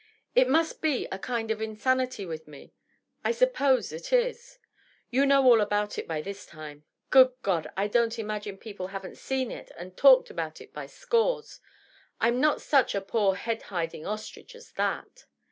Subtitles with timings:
[0.33, 2.73] It must be a kind of insanity with me;
[3.23, 4.57] I suppose it is.
[5.11, 6.85] You know all about it by this time...
[7.11, 7.71] Good Qod!
[7.77, 8.25] I don't 690 DOUGLAS DUANE.
[8.25, 11.59] imagine people haven't seen it and talked of it by scores—
[12.19, 15.25] I'm not such a poor head hiding ostrich as that.